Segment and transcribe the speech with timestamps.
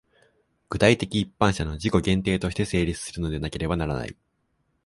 [0.67, 4.17] 具体的一般者の自己限定として成立するのでなければならない。